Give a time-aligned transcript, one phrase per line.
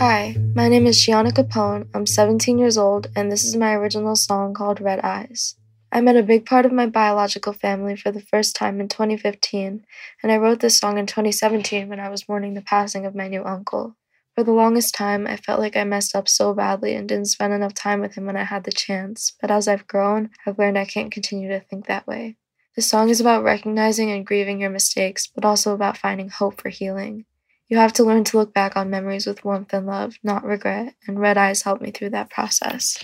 [0.00, 1.86] Hi, my name is Gianna Capone.
[1.92, 5.56] I'm 17 years old, and this is my original song called Red Eyes.
[5.92, 9.84] I met a big part of my biological family for the first time in 2015,
[10.22, 13.28] and I wrote this song in 2017 when I was mourning the passing of my
[13.28, 13.94] new uncle.
[14.34, 17.52] For the longest time, I felt like I messed up so badly and didn't spend
[17.52, 20.78] enough time with him when I had the chance, but as I've grown, I've learned
[20.78, 22.36] I can't continue to think that way.
[22.74, 26.70] The song is about recognizing and grieving your mistakes, but also about finding hope for
[26.70, 27.26] healing.
[27.70, 30.94] You have to learn to look back on memories with warmth and love, not regret,
[31.06, 32.98] and Red Eyes helped me through that process.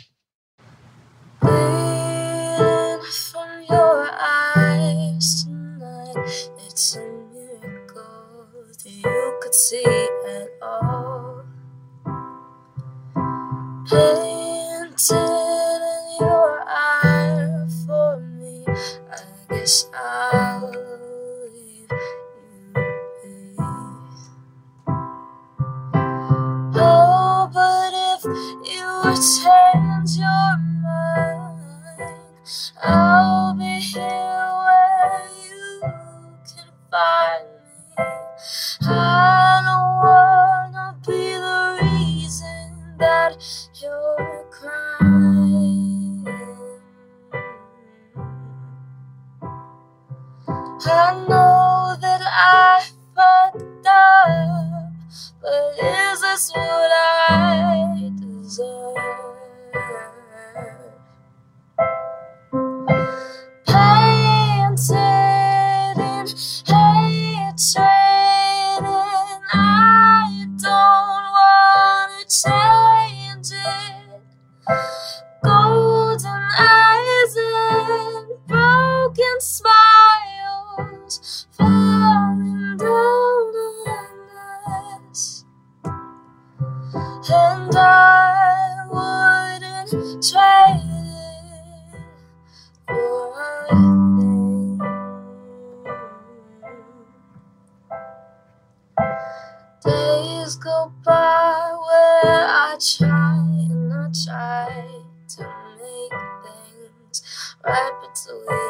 [1.41, 1.52] From
[3.71, 11.45] your eyes tonight, it's a miracle that you could see at all.
[13.88, 20.96] Painted in your eye for me, I guess I'll
[29.07, 31.60] you change your mind,
[32.82, 34.02] I'll be here
[34.65, 35.80] where you
[36.46, 38.04] can find me.
[38.82, 43.37] I don't wanna be the reason that
[43.80, 46.26] you're crying.
[50.88, 51.46] I know
[90.28, 90.34] Days
[100.56, 104.88] go by where I try and I try
[105.28, 105.42] to
[105.78, 107.22] make things
[107.64, 108.66] right between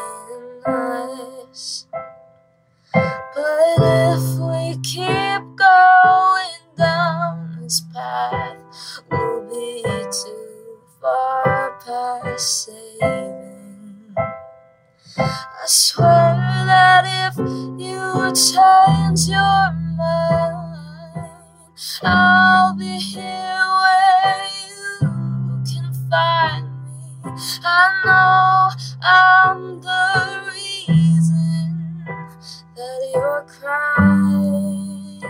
[15.18, 17.38] I swear that if
[17.80, 21.30] you change your mind,
[22.02, 25.08] I'll be here where you
[25.64, 27.30] can find me.
[27.64, 28.70] I know
[29.02, 32.04] I'm the reason
[32.76, 35.22] that you're crying.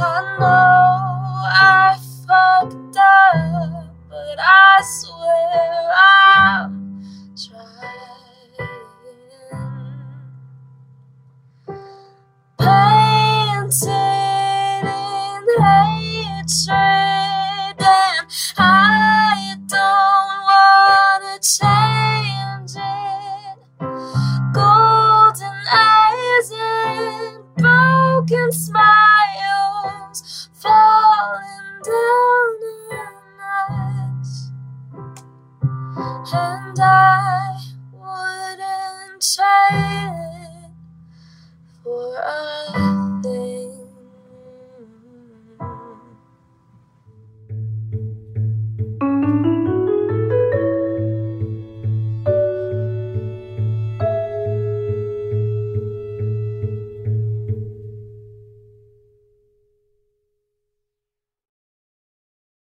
[0.00, 4.57] I know I fucked up, but I.
[4.82, 5.67] sua